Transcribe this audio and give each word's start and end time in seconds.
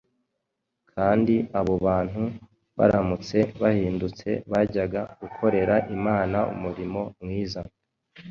kandi 0.93 1.35
abo 1.59 1.73
bantu 1.85 2.23
baramutse 2.77 3.37
bahindutse 3.61 4.29
bajyaga 4.51 5.01
gukorera 5.21 5.75
Imana 5.95 6.37
umurimo 6.53 7.01
mwiza. 7.21 7.61